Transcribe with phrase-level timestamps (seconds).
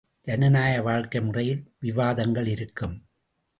[0.21, 2.95] ஜனநாயக வாழ்க்கை முறையில் விவாதங்கள் இருக்கும்.